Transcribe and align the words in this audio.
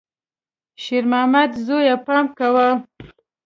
شېرمامده 0.83 1.57
زویه، 1.65 1.95
پام 2.05 2.25
کوه! 2.37 2.67